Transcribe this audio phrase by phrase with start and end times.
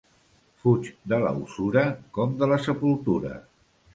[0.63, 1.85] Fuig de la usura
[2.19, 3.37] com de la sepultura.